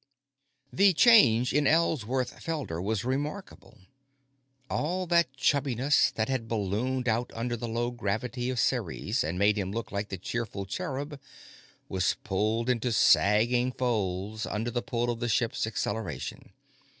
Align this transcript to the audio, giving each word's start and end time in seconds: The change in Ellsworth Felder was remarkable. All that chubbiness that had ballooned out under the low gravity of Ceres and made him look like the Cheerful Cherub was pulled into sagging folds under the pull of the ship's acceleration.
The 0.73 0.93
change 0.93 1.53
in 1.53 1.67
Ellsworth 1.67 2.43
Felder 2.43 2.81
was 2.83 3.05
remarkable. 3.05 3.77
All 4.67 5.05
that 5.05 5.37
chubbiness 5.37 6.09
that 6.15 6.27
had 6.27 6.47
ballooned 6.47 7.07
out 7.07 7.31
under 7.35 7.55
the 7.55 7.67
low 7.67 7.91
gravity 7.91 8.49
of 8.49 8.59
Ceres 8.59 9.23
and 9.23 9.37
made 9.37 9.57
him 9.59 9.71
look 9.71 9.91
like 9.91 10.09
the 10.09 10.17
Cheerful 10.17 10.65
Cherub 10.65 11.19
was 11.87 12.15
pulled 12.23 12.67
into 12.67 12.91
sagging 12.91 13.71
folds 13.73 14.47
under 14.47 14.71
the 14.71 14.81
pull 14.81 15.11
of 15.11 15.19
the 15.19 15.29
ship's 15.29 15.67
acceleration. 15.67 16.49